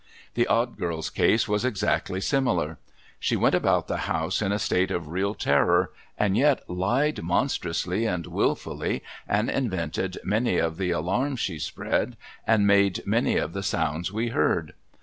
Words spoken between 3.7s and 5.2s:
the house in a state of